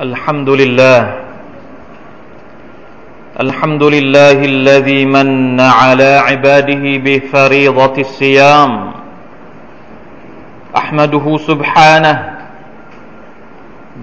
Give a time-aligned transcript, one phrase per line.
[0.00, 1.14] الحمد لله.
[3.40, 8.92] الحمد لله الذي من على عباده بفريضة الصيام.
[10.76, 12.30] أحمده سبحانه.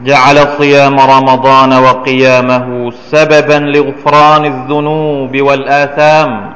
[0.04, 6.54] جعل صيام رمضان وقيامه سببا لغفران الذنوب والآثام.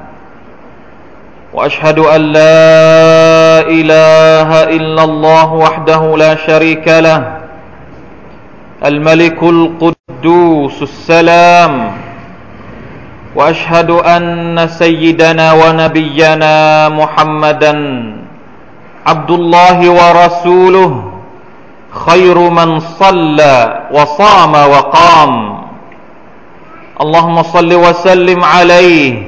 [1.54, 7.39] وأشهد أن لا إله إلا الله وحده لا شريك له.
[8.86, 11.92] الملك القدوس السلام.
[13.36, 17.73] وأشهد أن سيدنا ونبينا محمدا
[19.07, 21.11] عبد الله ورسوله
[21.92, 25.64] خير من صلى وصام وقام.
[27.01, 29.23] اللهم صل وسلم عليه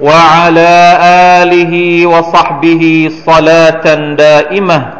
[0.00, 0.98] وعلى
[1.42, 4.92] آله وصحبه صلاة دائمة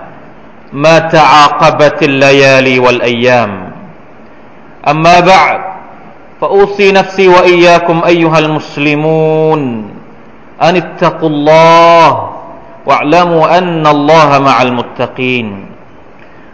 [0.73, 3.63] ما تعاقبت الليالي والأيام.
[4.88, 5.61] أما بعد
[6.41, 9.90] فأوصي نفسي وإياكم أيها المسلمون
[10.63, 12.30] أن اتقوا الله
[12.87, 15.66] واعلموا أن الله مع المتقين.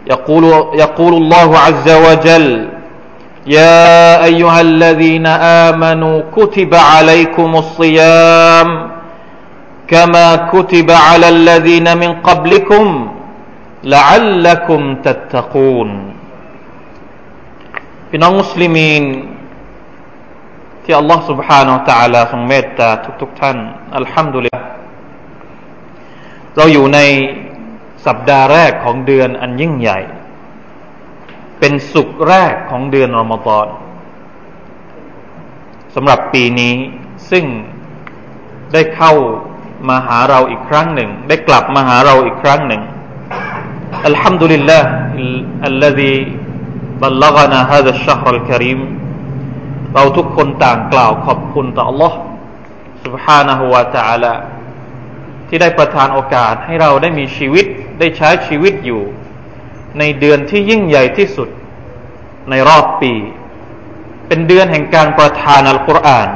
[0.07, 0.43] يقول
[0.73, 2.69] يقول الله عز وجل
[3.47, 5.27] يا أيها الذين
[5.67, 8.91] آمنوا كتب عليكم الصيام
[9.87, 13.11] كما كتب على الذين من قبلكم
[13.83, 16.10] لعلكم تتقون.
[18.10, 19.02] พี่น้องมุสลิมีน
[20.84, 22.88] ที่อัลลอฮ์ سبحانه และ تعالى ทรงเมตตา
[23.20, 23.56] ทุกๆท่าน
[23.96, 24.62] อัลฮัมดุลิลละ
[26.56, 26.98] เราอยู่ใน
[28.06, 30.00] สัปดาห์แรกของเดือนอันยิ่งใหญ่
[31.58, 33.66] เป็นสุขแรกของเดือนรอมฎอน
[35.94, 36.74] สำหรับปีนี้
[37.30, 37.44] ซึ่ง
[38.72, 39.12] ได้เข้า
[39.88, 42.82] มาหาเราอีกครั้งหนึ่ง ได้กลับมาหาเราอีกครั้งหนึ่ง
[44.06, 44.88] อัลฮัมดุลิลลาห์
[45.70, 46.14] الذي
[47.02, 48.80] بلغنا هذا الشهر الكريم
[49.94, 52.12] เราทุกคนต่างกล่าวขอบคุณต่อ Allah
[53.04, 54.34] سبحانه และ تعالى
[55.48, 57.66] ที่ได้ประทานโอกาสให้เราได้มีชีวิต
[57.98, 59.02] ได้ใช้ชีวิตอยู่
[59.98, 61.48] ในเดือนที่ยิ่งใหญ่ที่สุด
[62.50, 63.12] ในรอบปี
[64.28, 66.28] เป็นเดือนแห่งการประทานอัลกุรอาน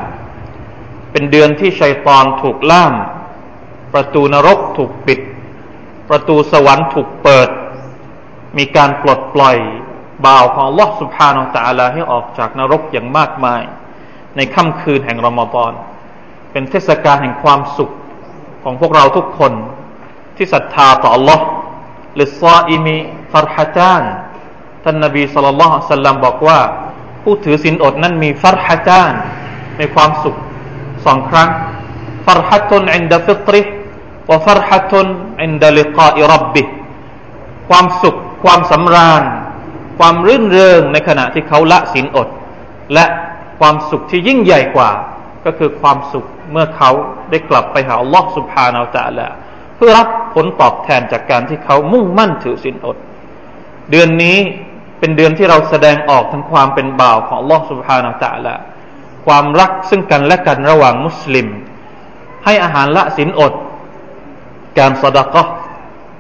[1.13, 2.95] เป็นเดือนที่ชัยตอนถูกล่าม
[3.93, 5.21] ประตูนรกถูกปิด
[6.09, 7.49] ประตูสวรรค์ถูกเปิด
[8.59, 9.57] มีการปลดปล่อย
[10.26, 13.62] บ่าวของลอสุภาของตาลาให้ออกจากนรกอย่างมากมาย
[14.36, 15.72] ในค่ำคืนแห่งรอมฎอน
[16.52, 17.92] เป็นเทศกาลแห่งความสุข
[18.64, 19.54] ของพวกเราทุกคน
[20.36, 21.40] ที่ศรัทธาต่อ Allah
[22.20, 24.04] للصائم فرحتان
[24.84, 26.60] ท่านนบีصلى الله عليه وسلمบอกว่า
[27.24, 29.14] ผู้ถือศีลอดนั้นมีفرحتان
[29.80, 30.36] มีความสุข
[31.06, 31.50] สองครั้ง
[32.26, 36.64] فرحة عند فطره وفرحة عند لقاء ربه
[37.70, 39.24] ความสุขความสำราญ
[39.98, 42.28] ความรื่นเริงในขณะที่เขาละศีลอด
[42.94, 43.06] และ
[43.60, 44.92] ความสุขที่ยิ่งใหญ่กว่า
[45.46, 46.92] ก็คือความสุขเมื่อเขา
[47.30, 49.34] ได้กลับไปหาลลอฮ์สุบฮานาอัแล้ว
[49.76, 52.98] เพื่อรับผลตอบแทนจากการที่เขามุ่งมั่นถือศีลอด
[53.92, 54.38] เดือนนี้
[55.00, 58.62] เป็นเดือนที่เราแสดงออกทั้งความเป็นบ่าวของลลอฮ์สุบฮานาอัแลอฮ์
[59.26, 61.48] ความรักซึ่งกันและกันระหว่างมุสลิม
[62.46, 63.54] ให้อาหารละศีลอด
[64.80, 65.44] การสดาก็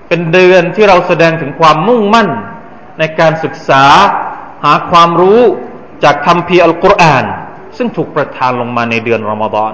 [0.07, 2.29] เป็นเดือนที่เราแสดงถึงความมุ่งมั่น
[2.99, 3.83] ในการศึกษา
[4.65, 5.41] หาความรู้
[6.03, 7.25] จากคำพีอัลกุรอาน
[7.77, 9.73] ซึ่งถูกประทานลงมาในเดือนรอมฎอน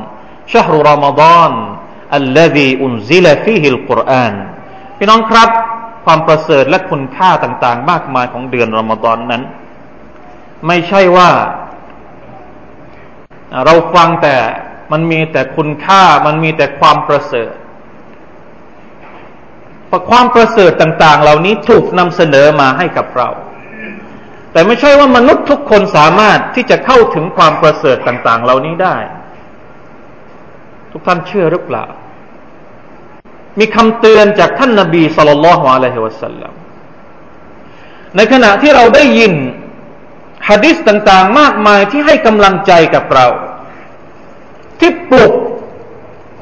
[0.52, 1.52] ชาฮรุรอมฎอน
[2.16, 4.34] อัลลดีอุนซิลฟีฮิลกุรอาน
[4.98, 5.50] พี่น้องครับ
[6.06, 9.44] ความประเสริฐและคุณค่าต่าง ๆ มากมายของเดือนรอมฎอนนั้น
[10.68, 11.30] ไม่ใช่ว่า
[13.66, 14.36] เราฟังแต่
[14.92, 17.54] มันมีแต่คุณค่ามันมีแต่ความประเสริฐ
[20.10, 23.30] ความประเสริฐต่าง ๆ เหล่านี้ถูกนำเสนอมาให้กับเรา
[24.52, 28.96] แต่ไม่ใช่ว่ามนุษย์ทุกคนสามารถที่จะเข้าถึงความประเสริฐต่าง ๆ เหล่านี้ได้
[30.92, 31.86] ทุกท่านเชื่อหรือเปล่า
[33.60, 36.54] มีคำเตือนจากท่านนาบีสุลต่านละฮ์อะลัยฮิวะสัลลัม
[38.16, 39.34] ในขณะที่เราได้ยิน
[40.50, 43.28] ฮะดิษต่าง ๆ มากมายที่ให้กำลังใจกับเรา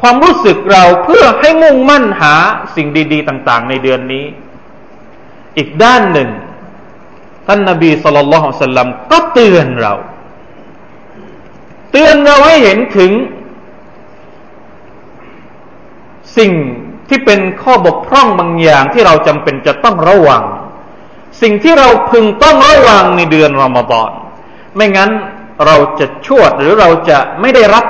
[0.01, 2.35] ความรู้สึกเราเพื่อให้มุ่งมั่นหา
[2.75, 4.25] สิ่งดี ๆ ต่าง ๆ ในเดือนนี้
[5.57, 6.29] อีกด้านหนึ่ง
[7.47, 9.93] ท่านนาบีสุลต่านละฮ์สัลลัมก็เตือนเรา
[11.91, 13.11] เตือนเราให้เห็นถึง
[16.37, 16.51] สิ่ง
[17.09, 20.43] ที่เป็นข้อบกพร่องบางอย่างที่เราจำเป็นจะต้องระวัง
[21.41, 24.09] สิ่งที่เราพึงต้องระวังในเดือนรอมฎอน
[24.75, 25.11] ไม่งั้น
[25.65, 27.85] เราจะชวดหรือเราจะไม่ได้รับ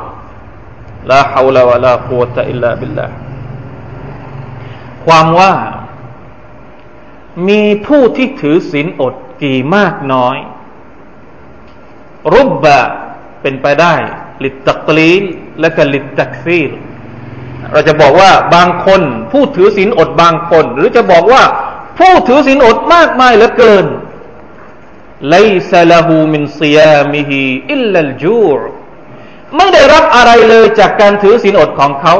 [1.09, 3.07] ละฮาวลาวะลาโคตะอิลลาบิลลา
[5.05, 5.53] ความว่า
[7.47, 10.37] มีผู้ที่ถือศีลอดกี่มากน้อย
[12.33, 12.79] รุบบะ
[13.41, 13.95] เป็นไปได้
[14.43, 15.23] ลิตตักลีล
[15.61, 16.71] และก็ลิตตักซีล
[17.71, 19.01] เราจะบอกว่าบางคน
[19.31, 21.43] ผู้ถือศีลอดบางคน หรือจะบอกว่า
[21.99, 23.85] ผู้ถือศีลอดมากมายเหลือเกิน
[25.29, 25.35] ไล
[25.71, 28.59] ซาลาหูมินซียามิฮีอิลลัลจูร
[29.56, 32.14] ไม่ได้รับอะไรเลยจากการถือศีลอดของเขา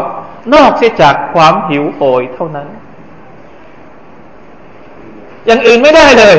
[0.54, 2.68] นอกเสียจากความหิวโหยเท่านั้น
[5.46, 6.36] อย่างอื่นไม่ได้เลย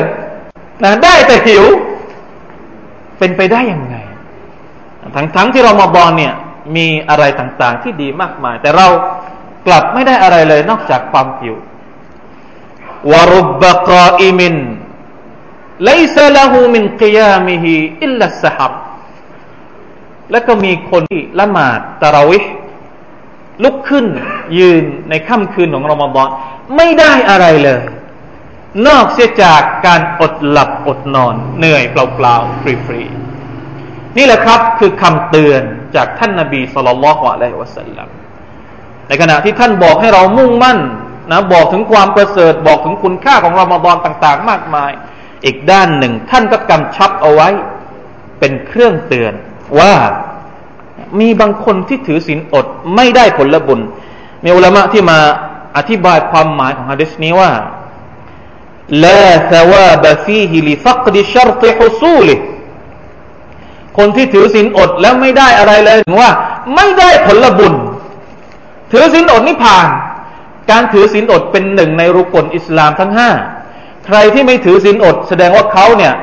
[0.84, 1.64] นะได้แต่หิว
[3.18, 3.96] เป็นไปได้ยังไง
[5.16, 6.34] ทั้งทั้งที่เรามาบอลเนี่ย
[6.76, 8.86] มีอะไรต่างๆที่ดีมากมาย แต่เรา
[9.66, 11.56] กลับไม่ได้อะไรเลย นอกจากความหิว
[13.12, 14.56] วรุบบกาอิมิน
[15.90, 17.64] ليس له من قيامه
[18.02, 18.70] إلا السحر
[20.31, 22.39] แล้วก็มีคนที่ละหมาดตะราวิ
[23.63, 24.05] ลุกขึ้น
[24.57, 26.29] ยืนในค่ำคืนของรอมฎอน
[26.75, 27.81] ไม่ได้อะไรเลย
[28.87, 35.61] นอกเสียจากการอดหลับอดนอน เหนื่อยเปล่าๆฟรีๆนี่แหละครับคือคำเตือน
[35.95, 38.07] จากท่านนาบีสุลต่านละฮ์อะลัยฮิวะสัลลัม
[39.07, 40.79] ในขณะที่ท่านบอกให้เรามุ่งมั่น
[41.31, 44.91] นะบอกถึงความประเสริฐบอกถึงคุณค่าของรอมฎอนต่าง ๆ มากมาย
[45.45, 47.49] อีกด้านหนึ่ง ท่านก็กำชับเอาไว้
[48.39, 49.33] เป็นเครื่องเตือน
[49.79, 49.93] ว่า
[51.19, 52.65] มีบางคนที่ถือศีลอด
[52.95, 53.79] ไม่ได้ผลบุญ
[54.43, 55.19] มีอุลามะที่มา
[55.77, 57.51] อธิบายความหมายของฮะดิษนี้ว่า
[59.05, 62.17] ลาสวาบฟีฮิลิฟักดิชัรติฮุซู
[63.97, 66.31] คนที่ถือศีลอดแล้วไม่ได้อะไรเลยถึงว่า
[66.75, 67.73] ไม่ได้ผลบุญ
[68.91, 69.87] ถือศีลอดนี่ผ่าน
[70.71, 73.29] การถือศีลอดเป็นหนึ่งในรุกลอิสลามทั้งห้า
[74.05, 76.13] ใครที่ไม่ถือศีลอด แสดงว่าเขาเนี่ย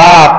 [0.00, 0.30] บาป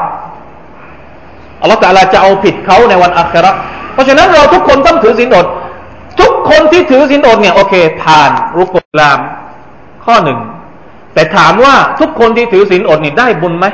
[1.62, 3.52] อัลลอฮฺตะลาจะเอาผิดเขาในวันอัครา
[3.94, 5.46] เพราะฉะนั้นเราทุกคนต้องถือศีลอด
[6.22, 7.74] ทุกคนที่ถือศีลอดเนี่ยโอเค
[8.04, 9.20] ผ่านรุกลอิสลาม
[10.06, 10.40] ข้อหนึ่ง
[11.14, 13.66] แต่ถามว่าทุกคนที่ถือศีลอดนี่ได้บุญไหม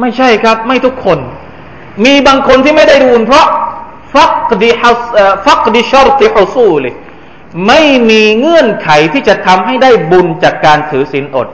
[0.00, 1.18] ไม่ใช่ครับ ไม่ทุกคน
[2.04, 3.46] มีบางคนที่ไม่ได้บุญเพราะ
[4.14, 5.02] ฟักดิฮัส
[5.46, 6.94] ฟักดิชอรติฮุซูเลย
[7.66, 11.48] ไม่มีเงื่อนไขที่จะทำให้ได้บุญจากการถือศีลอด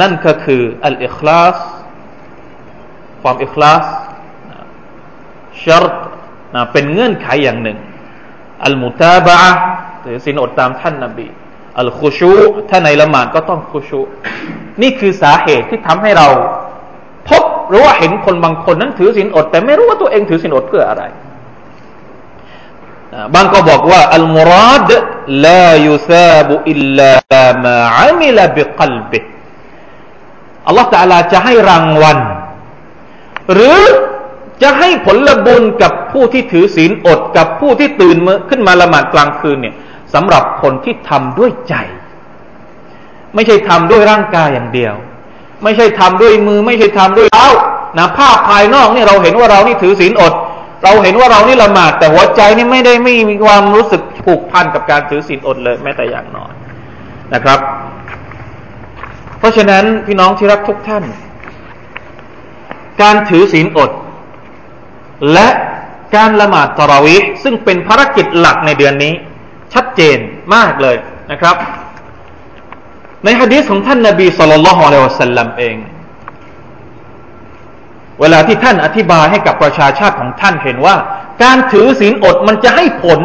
[0.00, 1.56] นั่นก็คืออัลอิคลาส
[3.22, 3.84] ความอิคลาส
[5.64, 5.94] ชรต
[6.54, 7.78] นะเป็นเงื่อนไขอย่างหนึ่ง
[8.64, 9.38] อัลมุตาบะ
[10.04, 11.26] ถือศีลอดตามท่านนาบี
[11.80, 12.32] อัลคุชู
[12.70, 14.00] ถ้าในละหมาดก็ต้องคุชู
[14.82, 16.28] นี่คือสาเหตุที่ทำให้เรา
[17.28, 21.02] พบหรือว่าเห็นคนบางคนนั้นถือศีลอด แต่ไม่รู้ว่าตัวเองถือศีลอดเพื่ออะไร
[23.34, 24.90] บางก็บอกว่าอัลมุราด
[25.46, 29.18] ลายุซาบุอิลลามาอามิลบิกลบิ
[30.66, 32.18] อัลลอฮฺตะลาจะให้รางวัล
[33.54, 33.80] หรือ
[34.62, 38.16] จะให้ผลบุญกับผู้ที่ถือศีลอดกับผู้ที่ตื่น
[38.50, 39.74] ขึ้นมาละหมาดกลางคืนเนี่ย
[40.14, 41.74] สำหรับคนที่ทำด้วยใจ
[43.34, 44.94] ไม่ใช่ทำด้วยร่างกายอย่างเดียว
[45.62, 47.48] ไม่ใช่ทำด้วยมือ ไม่ใช่ทำด้วยเท้า
[47.98, 50.32] นะภาพภายนอกนี่เราเห็นว่าเรานี่ถือศีลอด
[50.84, 56.52] เราเห็นว่าเรานี่ละหมาด แต่หัวใจนี่ไม่ได้ไม่มีความรู้สึกผูกพันกับการถือศีลอดเลยแม้แต่อย่างน้อย
[57.34, 57.58] นะครับ
[59.38, 61.04] เพราะฉะนั้นพี่น้องที่รักทุกท่าน
[63.02, 63.90] การถือศีลอด
[65.32, 65.48] และ
[66.16, 69.12] การละหมาดตะราวิซึ่งเป็นภารกิจหลักในเดือนนี้
[69.74, 70.18] ชัดเจน
[70.54, 70.96] มากเลย
[71.30, 71.56] นะครับ
[73.24, 75.76] ในฮะดีษของท่านนาบีสุลต่านละฮ์อะลัยวะสัลลัมเอง
[78.20, 80.96] เวลาที่ท่านอธิบายให้กับประชาชาติของท่านเห็นว่า
[81.42, 83.20] การถือศีลอดมันจะให้ผล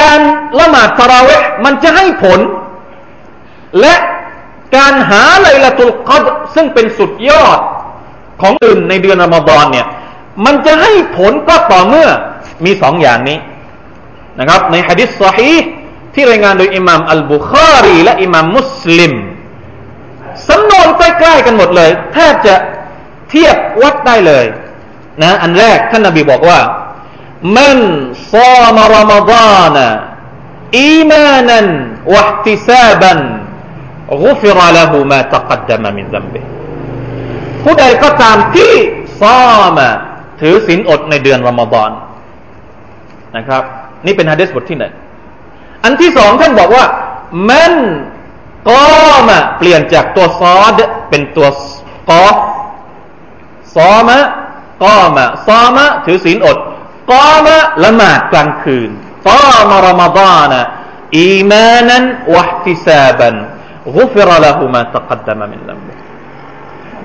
[0.00, 0.20] การ
[0.60, 2.40] ละหมาดตะราวะมันจะให้ผล
[3.80, 3.94] และ
[4.76, 7.58] การหาไลละตุลกัดซึ่งเป็นสุดยอด
[8.42, 9.86] ของอื่นในเดือนอมฎอนเนี่ย
[10.44, 12.08] มันจะให้ผลก็ต่อเมื่อ
[12.64, 13.38] มีสองอย่างนี้
[14.38, 15.52] นะครับ ในฮะดิษสอฮี
[16.14, 19.12] ที่รายงานโดยอิหม่ามอัลบุคารีและอิหม่ามมุสลิม
[20.48, 22.54] สำนวนใกล้ๆกันหมดเลยแทบจะ
[23.30, 24.44] เทียบวัดได้เลย
[25.22, 26.60] นะอันแรกท่านนาบีบอกว่า
[27.56, 27.78] มัน
[28.32, 29.76] ซามรอมฎาน
[30.78, 31.66] อีมานัน
[32.14, 33.18] วะติซาบัน
[34.24, 36.40] กุฟรละหูมาตะกดดมมินซัมบิ
[37.62, 38.74] ผู้ใดก็ตามที่
[39.20, 39.88] ซามะ
[40.42, 41.90] ถือศีลอดในเดือนรอมฎอน
[43.36, 43.62] นะครับ
[44.06, 44.94] นี่เป็นฮะดิษบทที่หนึ่ง
[45.84, 46.84] อันที่สองท่านบอกว่า
[47.50, 47.72] มัน
[48.68, 48.82] ก็
[49.28, 50.80] มาเปลี่ยนจากตัวซอด
[51.10, 51.48] เป็นตัว
[52.10, 52.24] กอ
[53.74, 54.18] ซอมะ
[54.82, 56.56] ก็มาซอมะถือศีลอด
[57.10, 58.90] กอมะละหมาดกลางคืน
[59.26, 60.62] ซอมะรอมฎอนะ
[61.16, 63.34] อีมานันวะติซาบัน
[63.96, 65.78] กุฟรละหุมาตะกัดดมะมินลัม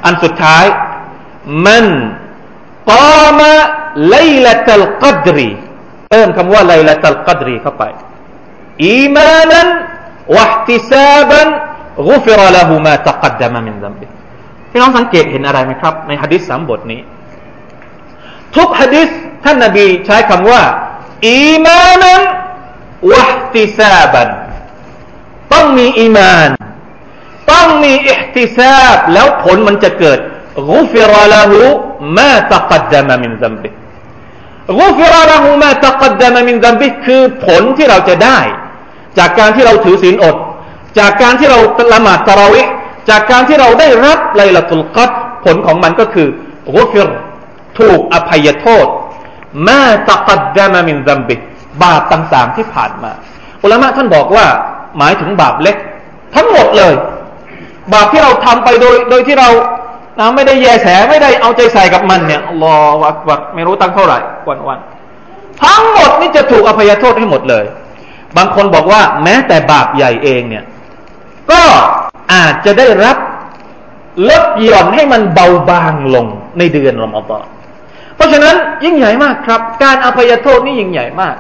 [0.06, 0.66] อันสุดท้าย
[1.66, 1.86] มัน
[2.90, 3.52] กามะ
[4.10, 4.16] ไล
[4.46, 5.50] ละตัลกัดรี
[6.12, 7.84] เติมคำว่าไลละตัลกัดรีเข้าไป
[8.84, 9.68] อีมานัน
[10.36, 11.48] วะติซาบัน
[12.08, 14.06] กุฟรละหูมาตะกัดดามามินดัมบิ
[14.70, 17.02] พี่น้องสังเกตเห็นอะไรไหมครับ ในฮะดิษสามบทนี้
[18.56, 19.10] ทุกฮะดิษ
[19.44, 20.62] ท่านนบีใช้คำว่า
[21.28, 22.22] อีมานัน
[23.12, 24.30] วะติซาบัน
[25.54, 26.50] ต้องมีอีมาน
[27.52, 29.76] ต้องมีอิทติซาบล้ลัน
[30.71, 31.53] غفر له
[32.19, 33.71] ما تقدم من ذنبه
[34.81, 38.39] غفر له ما تقدم من ذنبه คือผลที่เราจะได้
[39.19, 40.37] จากการที่เราถือศีลอด
[40.99, 41.59] จากการที่เรา
[41.93, 42.63] ละหมาดตะราวิ
[43.11, 45.11] จากการที่เราได้รับไลละตุลกัด
[45.45, 46.29] ผลของมันก็คือ
[46.67, 47.09] กุฟิร
[47.79, 48.87] ถูกอภัยโทษ
[49.67, 51.37] มาตะกัดดามามินซัมบิ
[51.83, 53.13] บาปต่างๆที่ผ่านมา
[53.63, 54.47] อุลามะท่านบอกว่า
[54.99, 55.77] หมายถึงบาปเล็ก
[56.35, 56.95] ทั้งหมดเลย
[57.93, 59.49] บาปที่เราทำไปโดยโดยที่เรา
[60.20, 64.80] นะไม่ได้แยแสไม่ได้เอาใจใส่กับมันเนี่ยรอวักวักไม่รู้ตั้งเท่าไหร่วันวัน
[65.64, 67.66] ทั้งหมดนี่จะถูกอภัยโทษให้หมดเลย
[68.38, 70.64] บางคนบอกว่า แม้แต่บาปใหญ่เองเนี่ย
[71.52, 71.62] ก็
[72.34, 73.18] อาจจะได้รับ
[74.30, 76.26] ลดหย่อนให้มันเบาบางลง
[76.58, 77.46] ในเดือนรอมฎอน
[78.16, 81.36] เพราะฉะนั้นยิ่งใหญ่มากครับ การอภัยโทษนี่ยิ่งใหญ่มาก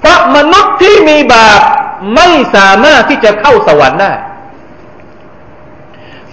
[0.00, 1.60] เพราะมนุษย์ที่มีบาป
[2.16, 4.12] ไม่สามารถที่จะเข้าสวรรค์ได้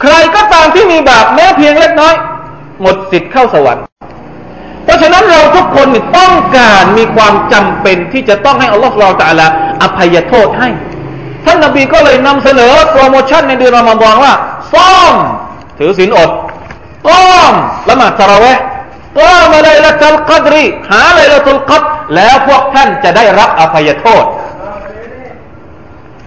[0.01, 2.15] ใครก็ตามที่มีบาปแม้เพียงเล็กน้อย
[2.81, 3.83] หมดสิทธิ์เข้าสวรรค์
[4.83, 5.87] เพราะฉะนั้นเราทุกคน
[6.17, 9.47] ต้องการมีความจำเป็นที่จะต้องให้อัลลอฮฺเราแต่ละ
[9.81, 10.69] อภัยโทษให้
[11.45, 14.33] ท่านนบีก็เลยนำเสนอโปรโมชั่นในเดือนรอมฎอนว่า
[14.73, 15.13] ซ้อม
[15.77, 16.29] ถือศีลอด
[17.07, 17.53] ต้อม
[17.89, 18.63] ละหมาดตะระเวห์
[19.17, 21.83] ต้อมอะไรละตัลกัดรีหาอะไรละตุลกัด
[22.15, 24.23] แล้วพวกท่านจะได้รับอภัยโทษ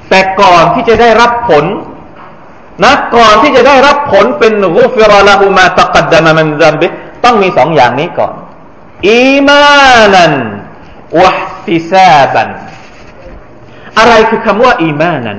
[0.08, 1.64] แต่ก่อนที่จะได้รับผล
[2.82, 6.86] นะก่อนที่จะได้รับผลเป็นกุฟิรอละหูมาตะกัดดามันซัมบิ
[7.24, 8.32] ต้องมีสองอย่างนี้ก่อน
[9.08, 12.48] إيمانا واحتسابا
[13.98, 15.38] อะไรคือคำว่าإيمانا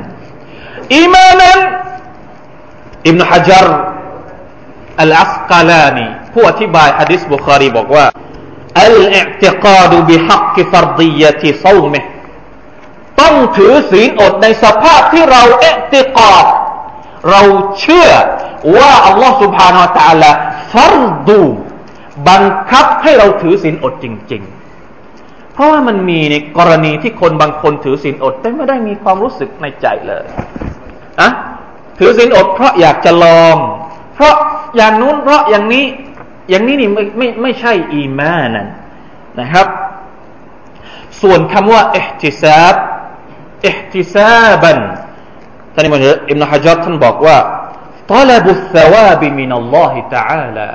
[0.95, 1.59] إيمانا
[3.07, 3.77] อิบนุฮะจัร์
[5.01, 8.05] อัลอัสกาลานีผู้อธิบายฮะดิษบุคารีบอกว่า
[8.81, 11.99] الاعتقاد بحق فرضية صومه
[13.21, 16.45] ต้องถือศีลอดในสภาพที่เราاعتقاد
[17.29, 17.41] เรา
[17.79, 18.09] เชื่อ
[18.75, 20.31] ว่าอัลลอฮฺสุบฮานาอัลลอ
[20.73, 20.95] ฟัร
[21.27, 21.41] ดู
[22.29, 30.25] บังคับให้เราถือศีลอดจริง ๆ เพราะว่ามันมีในกรณีที่คนบางคนถือศีลอด แต่ไม่ได้มีความรู้สึกในใจเลย
[31.21, 31.29] อะ
[31.99, 33.57] ถือศีลอดเพราะอยากจะลอง
[34.15, 34.35] เพราะ
[34.77, 35.85] อย่างนู้นเพราะอย่างนี้
[36.49, 38.67] อย่างนี้นี่ไม่ไม่ไม่ใช่อีมานั่น
[39.39, 39.67] นะครับ
[41.21, 42.75] ส่วนคำว่าอิฮติซาบ
[43.67, 44.77] อิฮติซาบัน
[45.73, 45.91] ท่านอิ
[46.35, 47.37] มนุฮัจัดท่านบอกว่า
[48.11, 50.69] ตอลบุสวาบิมินัลลอฮิตาอัลา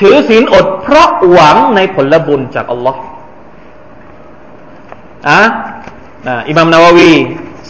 [0.00, 3.00] ถือศีลอดเพราะหวังในผลบุญจากอัลลอฮ์
[5.28, 5.42] อะ
[6.48, 7.14] อิมามนาววี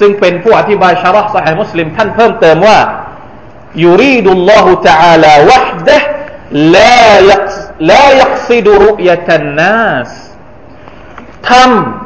[0.01, 2.79] ซึ่งเป็นผู้อธิบายชาร์ห์สายมุสลิมท่านเพิ่มเติมว่า
[3.85, 5.99] ยูรีดุลลอฮุตะอาลาวะดะ
[6.77, 7.49] ลายัก
[7.91, 10.11] ลายักซิดุรุยะตันนัส
[11.49, 12.06] ทำ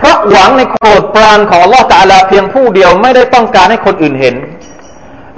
[0.00, 4.34] เพราะหวังในโปรดปรานของ Allah Taala เพียงผู้เดียวไม่ได้ต้องการให้คนอื่นเห็น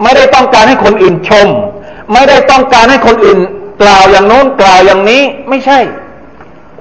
[0.02, 1.48] ไม่ได้ต้องการให้คนอื่นชม
[2.12, 3.38] ไม่ได้ต้องการให้คนอื่น
[3.82, 5.78] กล่าวอย่างโน้นกล่าวอย่างนี้ไม่ใช่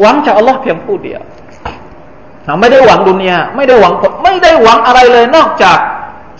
[0.01, 1.21] หวังจาก Allah เพียงผู้เดียว
[2.45, 5.77] เราไม่ได้หวังดุนยาไม่ได้หวังผลไม่ได้หวังอะไรเลยนอกจาก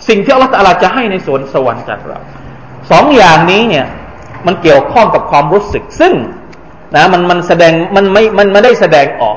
[0.08, 2.18] สิ่งที่อัลลอฮฺจะให้ในสวนสวรรค์จากเรา
[2.90, 3.86] สองอย่างนี้เนี่ย
[4.46, 6.12] มันเกี่ยวข้องกับความรู้สึก ซึ่ง
[6.96, 9.36] นะมันมันแสดงมันไม่มันไม่ได้แสดงออก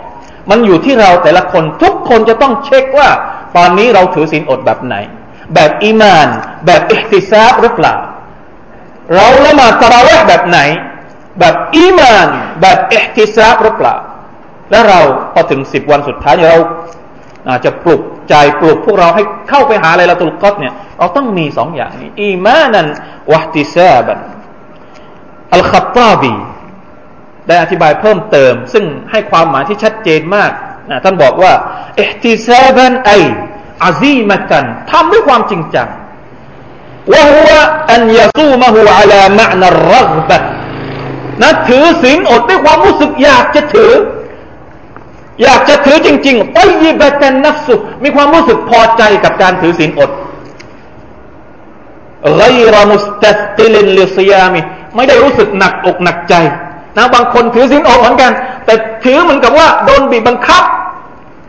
[0.50, 3.10] มันอยู่ที่เราแต่ละคนทุกคนจะต้องเช็คว่า
[3.58, 4.96] ตอนนี้เราถือศีลอดแบบไหน
[5.54, 6.28] แบบอีมาน
[6.66, 7.96] แบบอิติซาบหรือเปล่า
[9.14, 10.60] เราละหมาดตะราวห์แบบไหน
[11.40, 12.28] แบบอีมาน
[12.62, 13.96] แบบอิติซาบหรือเปล่า
[14.72, 15.00] และเรา
[15.34, 16.60] พอถึงสิบวันสุดท้ายเรา
[17.50, 22.88] อาจจะปลุกใจปลุกพวกเราให้เข้าไปหาอะไรละตุลกอดเนี่ยเราต้องมีสองอย่างนี้อีมานัน
[23.34, 24.20] วะติซาบัน
[25.54, 26.34] อัลคัตตาบี
[27.48, 30.52] ได้อธิบายเพิ่มเติม ซึ่งให้ความหมายที่ชัดเจนมาก
[30.90, 31.54] นะท่านบอกว่า
[31.96, 33.12] เอติซาบันไอ
[33.84, 35.88] อาซีมกันทำด้วยความจริงจัง
[37.12, 37.52] ว่าหัว
[37.92, 40.38] อันยาซูมะฮูอัลามะนรักบะ
[41.42, 43.92] นะถือศีลอดด้วยความรู้สึกอยากจะถือ
[45.42, 50.12] อยากจะถือจริงๆไปยิบแต่นัฟสุมีความรู้สึกพอใจกับการถือศีลอด
[52.38, 52.42] ไก
[52.76, 54.62] รมุสตัติลินลิซยามิ
[54.96, 56.34] ไม่ได้รู้สึกหนักอกหนักใจ
[56.98, 58.32] นะบางคนถือศีลอดเหมือนกัน
[58.66, 58.74] แต่
[59.04, 60.64] ถือเหมือนกับว่าโดนบีบบังคับ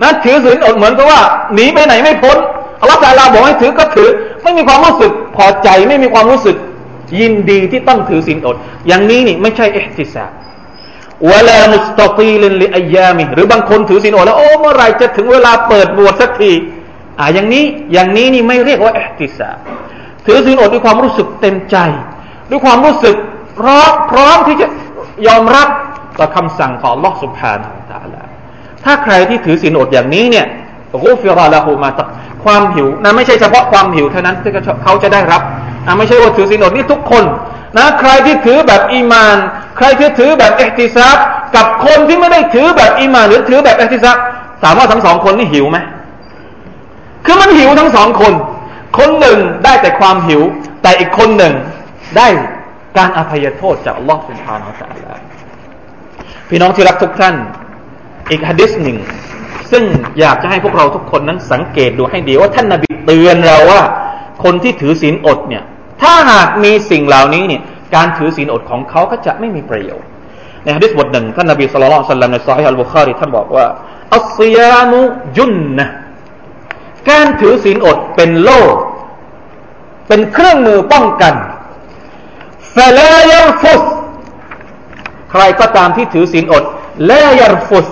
[0.02, 1.20] นะถือศีลอดเหมือนกับว่า
[1.54, 2.36] หนีไปไหนไม่พ้น
[2.80, 4.08] อัลลอฮฺตาลาบอกให้ถือก็ถือ
[4.42, 6.56] ไม่มีความรู้สึกพอใจไม่มีความรู้สึก
[7.20, 8.56] ยินดีที่ต้องถือศีลอด
[8.88, 10.24] อย่างนี้นี่ไม่ใช่เอติซา
[11.30, 16.52] วลามุสตอตีลินลิอายามิหรือบางคนถือศีลอดแล้วโอ้เมื่อไรจะถึงเวลาเปิดบวชสักที
[17.18, 19.50] อ่าอย่างนี้อย่างนี้นี่ไม่เรียกว่าเอติซา
[20.26, 21.76] ถือศีลอดด้วยความรู้สึกเต็มใจ
[22.50, 23.16] ด้วยความรู้สึก
[23.58, 24.66] พร้อมพร้อมที่จะ
[25.27, 25.67] ยอมรับ
[26.19, 28.21] ต่อคำสั่งของ Allah سبحانه และ تعالى
[28.85, 30.45] ถ้าใครที่ถือศีลอดอย่างนี้เนี่ย
[31.03, 31.99] กูฟิรอละหูมาต
[32.43, 34.51] ความหิวนะไม่ใช่เฉพาะความหิวเท่านั้นที่
[34.83, 35.41] เขาจะได้รับ
[35.85, 37.23] นะไม่ใช่ว่าถือศีลอดนี่ทุกคน
[37.77, 39.37] นะใครที่ถือแบบอีมาน
[39.77, 41.17] ใครที่ถือแบบเอติซับ
[41.55, 44.17] กับคนที่ไม่ได้ถือแบบอีมานหรือถือแบบเอติซับ
[44.63, 45.77] ถามว่าทั้งสองคนนี่หิวไหม
[47.25, 48.33] คือมันหิวทั้งสองคน
[48.97, 50.41] คนหนึ่งได้แต่ความหิว
[50.83, 51.53] แต่อีกคนหนึ่ง
[52.17, 52.27] ได้
[52.97, 55.04] การอภัยโทษจากอัลลอฮฺสุบฮานาอัลลอฮฺ
[56.48, 57.34] พี่น้องที่รักทุกท่าน
[58.30, 58.98] อีกฮะดิษหนึ่ง
[59.70, 59.82] ซึ่ง
[60.20, 63.82] อยากจะให้พวกเราทุกคนนั้นสังเกตดูให้ดีว่าท่านนาบีเตือนเราว่า
[64.44, 65.62] คนที่ถือศีลอดเนี่ย
[66.02, 67.62] ถ้าหากมีสิ่งเหล่านี้เนี่ย
[67.94, 70.08] การถือศีลอดของเขาก็จะไม่มีประโยชน์
[70.62, 73.66] ในฮะดิษบทหนึ่งท่านนาบีสุลต่านสัลลัมในซอฮีอัลบุคารีท่านบอกว่า
[74.14, 75.00] อัลซิยามุ
[75.36, 75.86] จุนนะ
[77.10, 78.60] การถือศีลอดเป็นโล่
[80.08, 81.34] เป็นเครื่องมือป้องกัน
[82.76, 83.82] ฟลายฟุส
[85.42, 86.64] รก็ตามที่ถือศีลอด
[87.06, 87.86] แลายารฟุส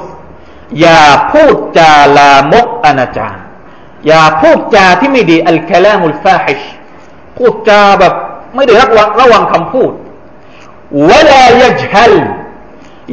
[0.80, 3.36] อย่าพูดจาลามกอนาจาร
[4.06, 6.60] อย่าพูดจาที่ไม่ดีอัลคลามุลฟาฮิช
[7.36, 8.14] พูดจาแบบ
[8.54, 9.92] ไม่ได้ระวังระวังคำพูด
[11.10, 12.14] วลายจฮัล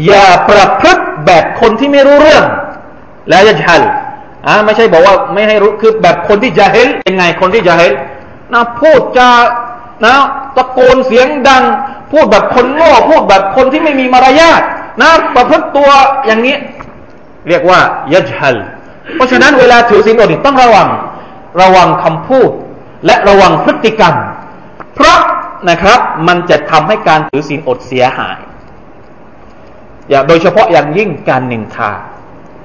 [0.05, 2.45] อย่าประพฤติแบบคนที่ไม่รู้เรื่อง
[3.31, 3.83] ลายจฮัล
[4.47, 7.91] อ่าไม่ใช่บอกว่าไม่ให้รู้คือแบบคนที่จะเห็นยังไงคนที่จะเห็น
[8.53, 9.31] นะพูดจา
[10.05, 10.15] นะ
[10.55, 11.63] ตะโกนเสียงดัง
[12.11, 14.61] พูดแบบคนโง่พูดแบบคนที่ไม่มีมารยาท
[15.01, 15.89] นะประพฤติตัว
[16.25, 16.55] อย่างนี้
[17.47, 17.79] เรียกว่า
[18.13, 18.57] ยัจฮัล
[19.15, 20.87] เพราะฉะนั้นเวลาถือศีลอดต้องระวัง
[21.61, 22.49] ระวังคำพูด
[23.05, 24.15] และระวังพฤติกรรม
[24.95, 25.19] เพราะ
[25.69, 28.39] นะครับมันจะทำให้การถือศีลอดเสียหาย
[30.09, 31.91] อย่าโดยเฉพาะอย่างยิ่งการนินทา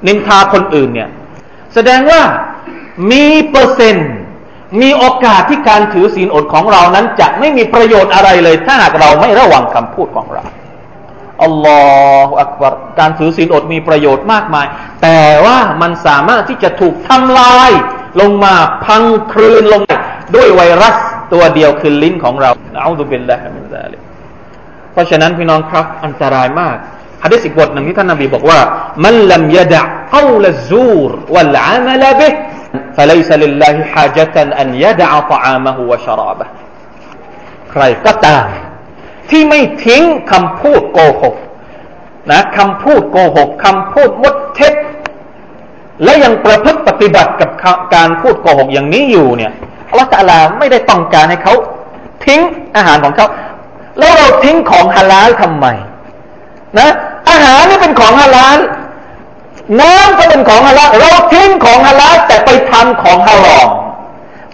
[0.07, 1.09] นินทาคนอื่นเนี่ย
[1.75, 2.21] แสดงว่า
[3.11, 4.13] มีเปอร์เซ็นต์
[4.81, 10.45] มีโอกาสที่การถือศีลอดของเรานั้นจะไม่มีประโยชน์อะไรเลย ถ้าหากเราไม่ระวังคำพูดของเรา
[11.43, 11.83] อัลลอ
[12.27, 14.67] ฮฺอักบารการถือศีลอดมีประโยชน์มากมาย
[15.03, 17.71] แต่ว่ามันสามารถที่จะถูกทำลาย
[18.21, 19.03] ลงมาพัง
[19.33, 19.83] คลืนลง
[20.35, 20.95] ด้วยไวรัส
[21.33, 22.51] ตัวเดียวคือลิ้นของเรา
[22.83, 23.97] เอาดูเป็นแล้วมินซาลิ
[24.93, 26.77] เพราะฉะนั้นพี่น้องครับอันตรายมาก
[27.25, 28.59] ฮะดิษอีกบทหนึ่งที่ท่านนบีบอกว่า
[29.05, 29.83] มันลัมยดะ
[30.15, 32.29] กาวลซูรวัลอามัลบิ
[32.98, 36.48] فليس لله حاجة أن يدع طعامه وشرابه
[37.72, 38.48] ใครก็ตาม
[39.30, 41.36] ที่ไม่ทิ้งคำพูดโกหก
[42.32, 44.74] นะคำพูดโกหกคำพูดมดเท็จ
[46.04, 47.50] และยังประพฤติปฏิบัติกับ
[47.96, 49.52] การพูดโกหกอย่างนี้อยู่เนี่ย
[49.90, 51.54] อัลลอฮฺตะลาไม่ได้ต้องการให้เขา
[52.26, 52.42] ทิ้ง
[52.76, 53.28] อาหารของเขา
[54.00, 55.66] แล้วเราทิ้งของฮาลาลทำไม
[56.78, 56.90] นะ
[57.30, 58.58] อาหารนี่เป็นของฮาลาล
[59.81, 63.69] น้ำก็เป็นของฮาลาลเราทิ้งของฮาลาลแต่ไปทำของฮารอม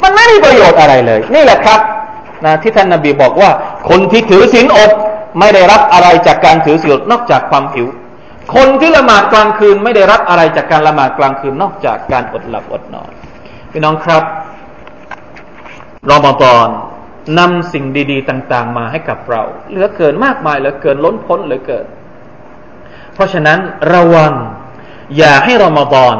[0.03, 1.81] มันไม่มีประโยชน์อะไรเลย นี่แหละครับ
[2.45, 3.51] นะที่ท่านนาบีบอกว่า
[3.89, 4.91] คนที่ถือศีลอด
[5.39, 7.87] ไม่ได้รับอะไรจากการถือศีลอดนอกจากความหิว
[8.55, 13.11] คนที่ละหมาดกลางคืนไม่ได้รับอะไรจากการละหมาดกลางคืนนอกจากการอดหลับอดนอน
[13.71, 14.23] พี่น้องครับ
[16.11, 16.69] รอมฎอน
[17.39, 21.87] นำสิ่งดี ๆ ต่าง ๆ มาให้กับเรา เหลือเกินมากมายเหลือเกินล้นพ้นเหลือเกิน
[23.15, 23.59] เพราะฉะนั้น
[23.93, 24.33] ระวัง
[25.17, 26.17] อย่าให้รอมฎอน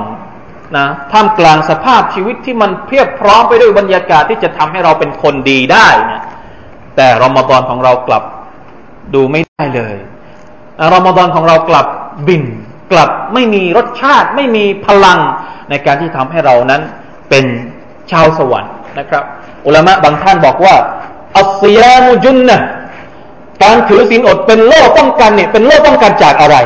[0.77, 6.23] นะท่ามกลางสภาพชีวิตที่มันเพียบพร้อมไปด้วยบรรยากาศที่จะทำให้เราเป็นคนดีได้นี่ย
[6.97, 8.25] แต่รอมฎอนของเรากลับ
[9.15, 9.97] ดูไม่ได้เลย
[10.95, 11.87] รอมฎอนของเรากลับ
[12.29, 12.45] บิน
[12.93, 15.19] กลับไม่มีรสชาติ ไม่มีพลัง
[15.71, 16.83] ในการที่ทำให้เรานั้น
[17.31, 17.45] เป็น
[18.11, 19.25] ชาวสวรรค์นะครับ
[19.67, 20.75] อุลามะบางท่านบอกว่า
[21.39, 22.61] อัสยามุจุนนะ
[23.63, 26.57] การถือศีลอดเป็นโล่ป้องกันเนี่ยเป็นโล่ป้องกันจากอะไร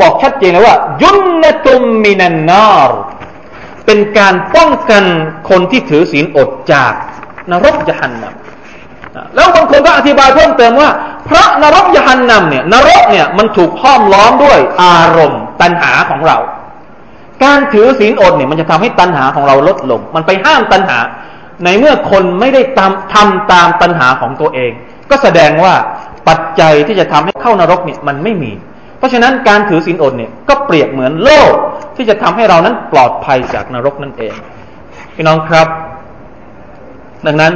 [0.00, 2.90] บอกชัดเจนเลยว่า ยุนนตุมมินันนาร
[3.86, 5.04] เป็นการป้องกัน
[5.48, 6.92] คนที่ถือศีลอดจาก
[7.50, 10.90] นรกยหันนำแล้วบางคนก็อธิบายเพิ่มเติมว่า
[11.28, 16.38] พระนรกยหันนำเนี่ยนรกเนี่ยมันถูกห้อมล้อมด้วยอารมณ์ ตัณหาของเรา
[17.44, 20.98] การถือศีลอดเนี่ยมันจะทำให้ตัณหาของเราลดลง มันไปห้ามตัณหา
[21.64, 24.72] ในเมื่อคนไม่ได้ทำทำตามตัณหาของตัวเอง
[25.10, 25.74] ก็แสดงว่า
[26.28, 28.52] ปัจจัยที่จะทำให้เข้านรกเนี่ยมันไม่มี
[29.04, 31.52] ราะฉะนั้นการถือศีลอดเนี่ยก็เปรียบเหมือนโลก
[31.96, 34.34] ที่จะทำให้เรานั้นปลอดภัยจากนรกนั่นเอง
[35.14, 35.68] พี่น้องครับ
[37.26, 37.52] ดังนั้น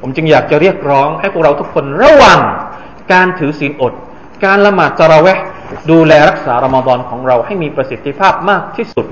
[0.00, 2.40] ผมจึงอยากจะเรียกร้องให้พวกเราทุกคนระวัง
[3.12, 3.92] การถือศีลอด
[4.44, 5.38] การละหมาดตะระเวะ
[5.90, 9.06] ดูแลรักษารอมฎอนของเราให้มีประสิทธิภาพมากที่สุด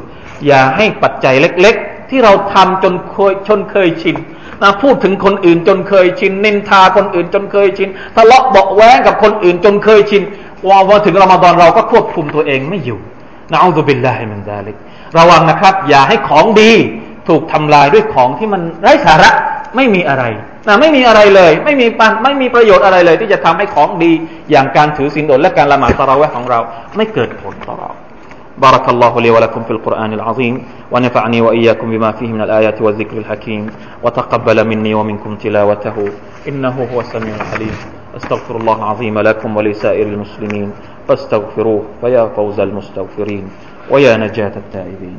[0.47, 4.17] อย่าให้ปัจจัยเล็ก ๆ ที่เราทำจนเคยจนเคยชิน
[4.63, 10.23] นะพูดถึงคนอื่นจนเคยชินนินทาคนอื่นจนเคยชินทะเลาะเบาแว้งกับคนอื่นจนเคยชิน
[10.70, 13.00] ว่าพอถึงรอมฎอนเราก็ควบคุมตัวเองไม่อยู่
[13.52, 14.76] นะอัลลอฮฺบิลลาฮิมินซาลิก
[15.18, 16.72] ระวังนะครับ อย่าให้ของดี
[17.28, 19.32] ถูกทำลายด้วยของที่มันไร้สาระ
[19.76, 20.24] ไม่มีอะไร
[20.68, 24.12] นะไม่มีอะไรเลย ไม่มีปันไม่มีประโยชน์อะไรเลย ที่จะทำให้ของดี
[24.52, 26.60] อย่างการถือศีลอดและการละหมาดตะเราะห์ของเรา
[26.96, 27.92] ไม่เกิดผลต่อเรา
[28.66, 30.56] بارك الله لي ولكم في القرآن العظيم
[30.92, 33.62] ونفعني وإياكم بما فيه من الآيات والذكر الحكيم
[34.04, 35.98] وتقبل مني ومنكم تلاوته
[36.50, 37.76] إنه هو السميع العليم
[38.17, 40.73] أستغفر الله العظيم لكم ولسائر المسلمين
[41.09, 43.45] فاستغفروه فيا فوز المستغفرين
[43.91, 45.19] ويا نجاة التائبين.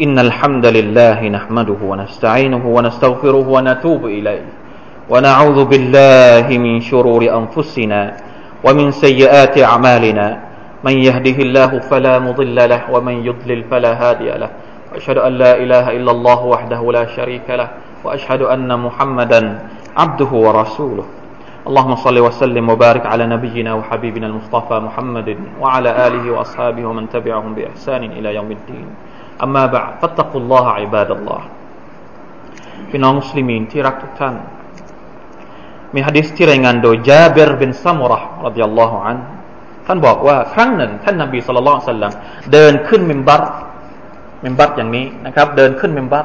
[0.00, 4.44] إن الحمد لله نحمده ونستعينه ونستغفره ونتوب إليه
[5.10, 8.16] ونعوذ بالله من شرور أنفسنا
[8.64, 10.28] ومن سيئات أعمالنا.
[10.84, 14.50] من يهده الله فلا مضل له ومن يضلل فلا هادي له.
[14.98, 17.68] أشهد أن لا إله إلا الله وحده لا شريك له
[18.04, 19.40] وأشهد أن محمدا
[19.96, 21.06] عبده ورسوله.
[21.68, 25.28] اللهم صل وسلم وبارك على نبينا وحبيبنا المصطفى محمد
[25.62, 28.86] وعلى آله وأصحابه ومن تبعهم بإحسان إلى يوم الدين.
[29.42, 31.40] أما بعد فاتقوا الله عباد الله.
[31.40, 32.84] في نوم مسلمين تركت تن من حديث تيرين عن جابر بن سمره رضي الله عنه
[32.90, 34.34] พี่น้องมุสลิมีนที่รักทุกท่าน
[35.94, 39.18] มีฮะดิษที่รายงานโดยจาเบรบินซัมุระรดิยัลลอฮุอัน
[39.86, 42.12] ท่านบอกว่าครั้งหนึ่งท่านนบีสุลต่าน
[42.52, 43.42] เดินขึ้นมิมบัต
[44.42, 46.24] เมมบัตอย่างนี้นะครับ เดินขึ้นเมมบัต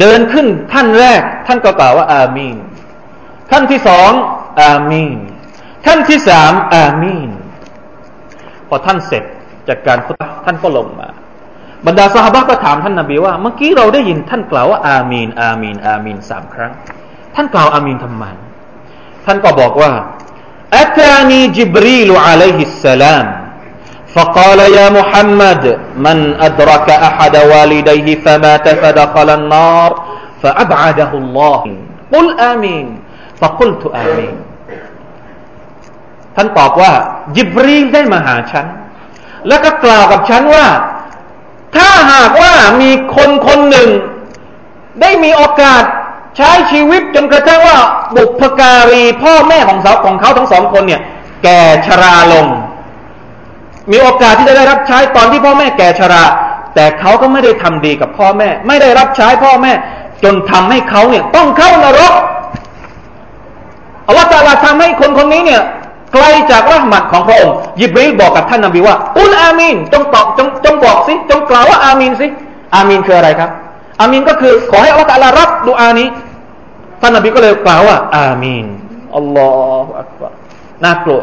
[0.00, 2.56] เดินขึ้นท่านแรก ท่านก็กล่าวว่า อามีน
[3.50, 4.10] ท่านที่สอง
[4.60, 5.18] อามีน
[5.86, 7.30] ท่านที่สามอามีน
[8.68, 9.24] พอท่านเสร็จ
[9.68, 9.98] จากการ
[10.44, 11.08] ท่านก็ลงมา
[11.86, 16.72] บรรดาสหบะก็ถามท่านนาบีว่า เมื่อกี้เราได้ยินท่านกล่าวว่าอามีนอามีนอามีนสามครั้ง
[17.34, 18.24] ท่านกล่าวอามีนทำไม
[19.26, 19.90] ท่านก็บอกว่า
[20.76, 23.26] อัตานีจิบรีลอะลัยฮิสสลาม
[24.15, 25.63] فقال يا محمد
[26.05, 29.89] من أدرك أحد والديه فمات فدخل النار
[30.43, 31.61] فأبعده الله
[32.13, 32.85] قل آمين
[33.41, 34.35] فقلت آمين
[36.35, 36.93] ท่านตอบว่า
[37.35, 38.65] จิบรีลได้มาหาฉัน
[39.47, 40.67] แล้วก็กล่าวกับฉันว่า
[41.75, 43.89] ถ้าหากว่ามีคนคนหนึ่ง
[45.01, 45.83] ได้มีโอกาส
[46.37, 47.77] ใช้ชีวิตจนกระทั่งว่า
[48.15, 51.01] บุพการีพ่อแม่ของเขาของเขาทั้งสองคนเนี่ย
[51.43, 52.45] แก่ชราลง
[53.90, 56.24] มีโอกาสที่จะได้รับใช้ตอนที่พ่อแม่แก่ชรา
[56.74, 59.72] แต่เขาก็ไม่ได้ทำดีกับพ่อแม่ ไม่ได้รับใช้พ่อแม่
[60.24, 62.12] จนทำให้เขาเนี่ย ต้องเข้านรก
[64.06, 65.62] อัลลอฮฺตาลาทำให้คนคนนี้เนี่ย
[66.12, 72.26] ไกลจากรหมัดของพระองค์ยิบรีบอกกับท่านนบีว่าอุลอามีนจงตอบจงจงบอกสิจงกล่าวว่าอามีนสิ
[72.74, 73.50] อามีนคืออะไรครับ
[74.00, 76.08] อามีนก็คือขอให้อัลลอฮฺรับดูอานี้
[77.00, 78.66] ท่านนบีก็เลยกล่าวว่า อามีน
[79.16, 79.52] อัลลอ
[79.84, 80.32] ฮฺอักบาร
[80.84, 81.20] น่ากลัว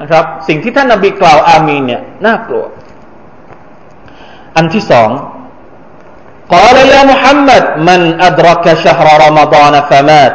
[0.00, 2.64] นะครับ สิ่งที่ท่านนบีกล่าวอามีนเนี่ยน่ากลัว
[4.56, 5.10] อันที่สอง
[6.54, 10.32] قال يا محمد من أدرك شهر رمضان فمات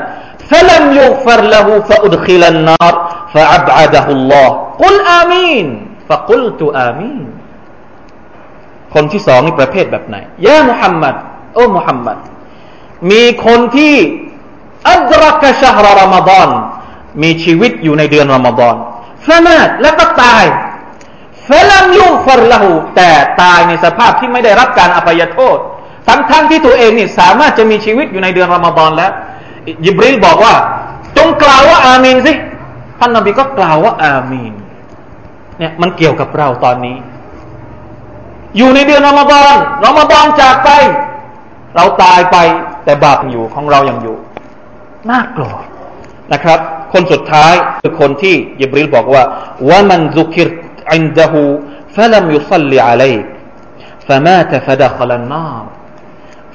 [0.51, 2.93] فلم يغفر له فأدخل النار
[3.33, 4.47] فأبعده الله
[4.83, 5.67] قل آمين
[6.09, 7.25] فقلت آمين
[8.93, 11.15] คนที่สองนี่ประเภทแบบไหนยามุฮัมมัด
[11.55, 12.17] โอ้มุฮัมมัด
[13.11, 13.95] มีคนที่
[14.89, 16.49] อัดรักชาฮรรอมฎอน
[17.21, 18.75] มีชีวิตอยู่ในเดือนรอมฎอน
[19.26, 20.44] ฟะมาดแล้วก็ตาย
[21.48, 23.10] ฟลัมยุฟรละหูแต่
[23.42, 25.58] ตายในสภาพที่ไม่ได้รับการอภัยโทษ
[26.08, 29.12] ทั้งทั้งที่ตัวเองนี่สามารถจะมีชีวิตอยู่ในเดือนรอมฎอนแล้ว
[29.84, 30.54] ยิบริลบอกว่า
[31.16, 32.32] จงกล่าวว่าอามีนสิ
[32.98, 34.54] ท่านนบีก็กล่าวว่าอามีน
[35.58, 36.96] เนี่ยมันเกี่ยวกับเราตอนนี้
[38.56, 40.70] อยู่ในเดือนรอมฎอนรอมฎอนจากไป
[41.76, 42.36] เราตายไป
[42.84, 44.16] แต่บาปอยู่ของเรายังอยู่
[45.10, 45.56] น่ากลัว
[46.32, 46.60] นะครับ
[46.92, 49.22] คนสุดท้ายคือคนที่ยิบริลบอกว่า
[49.68, 50.48] ว่ามันซุกิร
[50.92, 51.42] อินดะฮู
[51.96, 53.14] ฟะลัมยุซัลลิอะลัย
[54.08, 55.64] ฟะมาตะฟะดะขลันนาร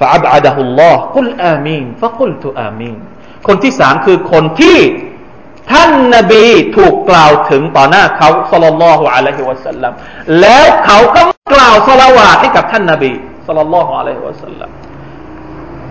[0.04, 2.98] ะอับอะดะฮุลลอฮ์กุลอามีนฟะกุลตุอามีน
[3.46, 4.78] คนที่สามคือคนที่
[5.72, 6.44] ท่านนบี
[6.76, 9.92] ถูกกล่าวถึงต่อหน้าเขาสลลัลลอฮุอะลัยฮิวะสัลลัม
[10.40, 13.12] แล้วเขาก็กล่าวสละวาให้กับท่านนบี
[13.46, 14.70] สลลัลลอฮุอะลัยฮิวะสัลลัม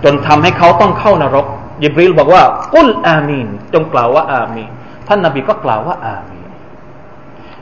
[0.04, 1.46] จนทำให้เขาต้องเข้านรก
[1.82, 2.42] ยิบรีลบอกว่า
[2.74, 4.70] กุลอามีนจงกล่าวว่าอามีน
[5.08, 6.48] ท่านนบีก็กล่าวว่าอามีน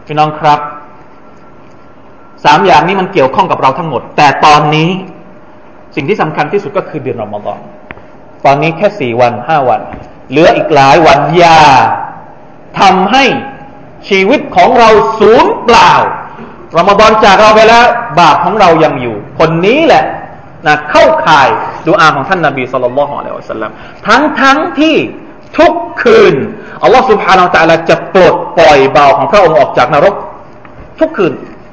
[0.04, 0.60] พี่น้องครับ
[2.44, 4.90] สามอย่างนี้มันเกี่ยวข้องกับเราทั้งหมด แต่ตอนนี้
[5.94, 7.60] สิ่งที่สำคัญที่สุดก็คือเดือนรอมฎอน
[8.44, 9.80] ตอนนี้แค่สี่วันห้าวัน
[10.30, 11.58] เหลืออีกหลายวันยา
[12.80, 13.24] ทำให้
[14.08, 15.92] ชีวิตของเราสูญเปล่า
[16.76, 17.84] รอมฎอนจากเราไปแล้ว
[18.18, 20.04] บาปของเรายังอยู่ คนนี้แหละ
[20.66, 21.48] นะเข้าข่าย
[21.88, 23.72] ดูอาของท่านนาบีสุลต่านละฮ์อะลัยฮิสัลม
[24.08, 24.96] ทั้งทงที่
[25.58, 26.34] ทุกคืน
[26.82, 30.14] อัลลอฮ์สุบฮานาอัลลอฮ์จะปลดปล่อยเบาของพระองค์ออกจากนรก
[31.00, 31.32] ทุกคืน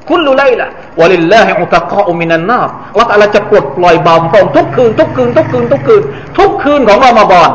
[0.10, 0.68] คุณลุไลละ
[1.00, 2.60] วะลิลลาฮิอุตะกะอุมินันนา
[2.92, 6.02] อัลลอฮ์อัลลจะปลดปล่อยเบาของพระองค์ทุกคืนทุกคืนทุกคืนทุกคืน
[6.38, 7.50] ทุกคืนของรอมฎอน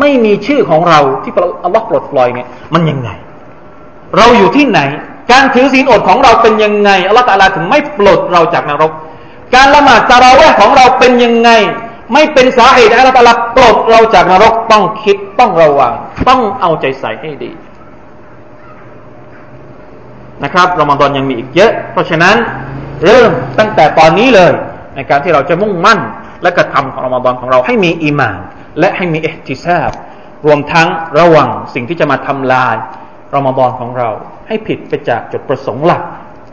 [0.00, 1.32] ไม่มีชื่อของเราที่
[1.64, 3.10] อัลลอฮ์ปลดปล่อยเนี่ยมันยังไง
[4.16, 4.80] เราอยู่ที่ไหน
[5.32, 8.92] การถือศีลอดของเราเป็นยังไงอัลลอฮฺตาลาถึงไม่ปลดเราจากนรก
[9.54, 11.50] การละหมาดตาราวะของเราเป็นยังไง
[12.12, 15.92] ไม่เป็นสาเหตุให้อัลลอฮ์ตาลาปลดเราจากนรกต้องคิดต้องระวัง
[16.28, 17.52] ต้องเอาใจใส่ให้ดี
[20.44, 22.36] นะครับรอมฎอนยังมีอีกเยอะ เพราะฉะนั้น
[23.04, 24.52] เริ่มตั้งแต่ตอนนี้เลย
[24.96, 26.00] ในการที่เราจะมุ่งมั่น
[26.42, 28.38] และกระทำของรอมฎอนของเราให้มีอีมาน
[28.78, 29.92] และให้มีเอติซาบ
[30.46, 32.76] รวมทั้งระวังสิ่งที่จะมาทำลาย
[33.34, 34.10] รอมฎอนของเรา
[34.48, 36.02] ให้ผิดไปจากจุดประสงค์หลัก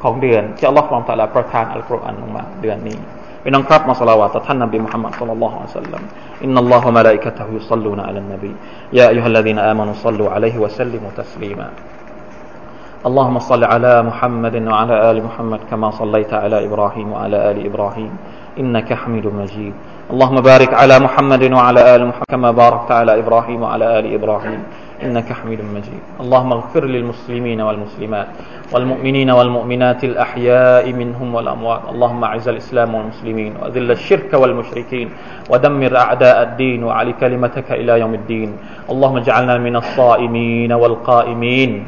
[0.03, 2.99] ของเดือนที่อัลลอฮฺของตาลาประทานอัลกุรอานลงมาเดือนนี้
[3.43, 6.03] พี่น้องครับมาสลาวะต่อท่านนบีมุฮัมมัดสุลลัลลอฮุอะลัยฮิวะสัลลัม
[6.43, 8.51] อินนัลลอฮฺมะลาอิกะตะฮุยุศ็อลลูนอะลันนบี
[8.99, 11.69] ยาอัยยูฮัลลซีนอามานุศ็อลลูอะลัยฮิวะสัลลิมุตัสลีมา
[13.09, 18.13] اللهم صل على محمد وعلى آل محمد كما صليت على إبراهيم وعلى آل إبراهيم
[18.63, 19.75] إنك حميد مجيد
[20.13, 24.61] اللهم بارك على محمد وعلى آل محمد كما باركت على إبراهيم وعلى آل إبراهيم
[25.04, 26.02] إنك حميد مجيد.
[26.20, 28.28] اللهم اغفر للمسلمين والمسلمات
[28.74, 31.82] والمؤمنين والمؤمنات الأحياء منهم والأموات.
[31.90, 35.10] اللهم أعز الإسلام والمسلمين وأذل الشرك والمشركين
[35.50, 38.50] ودمر أعداء الدين وعلي كلمتك إلى يوم الدين.
[38.90, 41.86] اللهم اجعلنا من الصائمين والقائمين.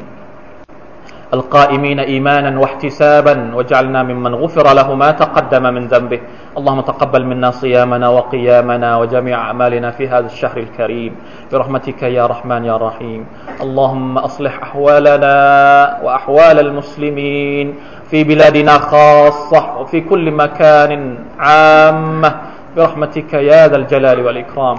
[1.34, 6.20] القائمين إيمانا واحتسابا واجعلنا ممن غفر له ما تقدم من ذنبه.
[6.58, 11.16] اللهم تقبل منا صيامنا وقيامنا وجميع أعمالنا في هذا الشهر الكريم.
[11.52, 13.26] برحمتك يا رحمن يا رحيم.
[13.60, 15.34] اللهم أصلح أحوالنا
[16.02, 17.74] وأحوال المسلمين
[18.10, 22.34] في بلادنا خاصة وفي كل مكان عامة.
[22.76, 24.78] برحمتك يا ذا الجلال والإكرام.